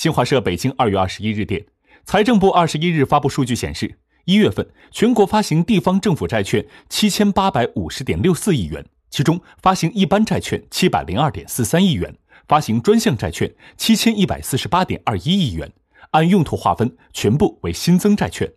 [0.00, 1.62] 新华社北京二月二十一日电
[2.06, 12.16] 财政部二十一日发布数据显示一月份全国发行地方政府债券七千八百五十点六四亿元其中发行一般债券七百零二点四三亿元
[12.48, 15.70] 发行专项债券七千一百四十八点二一亿元
[16.12, 18.50] 按用途划分全部为新增债券。